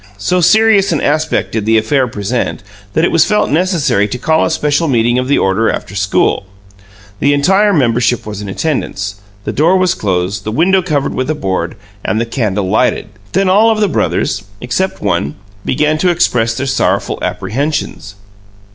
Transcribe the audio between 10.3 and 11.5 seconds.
the window covered with a